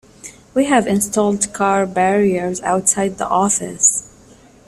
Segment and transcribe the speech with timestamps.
[0.55, 4.11] We have installed car barriers outside the office.